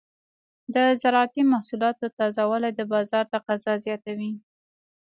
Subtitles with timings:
[0.73, 4.31] د زراعتي محصولاتو تازه والي د بازار تقاضا زیاتوي.